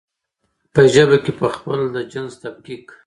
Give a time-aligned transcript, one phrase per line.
[0.73, 2.85] په ژبه کې پخپله د جنس تفکيک